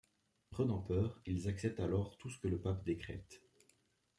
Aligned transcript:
Prenant 0.49 0.79
peur, 0.79 1.21
ils 1.27 1.47
acceptent 1.47 1.79
alors 1.79 2.17
tout 2.17 2.27
ce 2.31 2.39
que 2.39 2.47
le 2.47 2.59
pape 2.59 2.83
décrète. 2.83 3.43